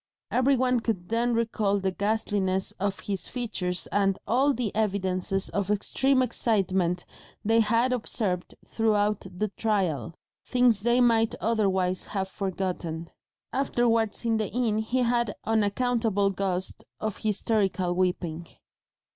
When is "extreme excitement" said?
5.69-7.05